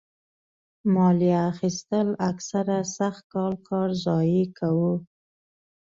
مالیه 0.93 1.39
اخیستل 1.51 2.07
اکثره 2.29 2.77
سخت 2.97 3.23
کال 3.33 3.53
کار 3.67 3.89
ضایع 4.03 4.45
کاوه. 4.57 4.93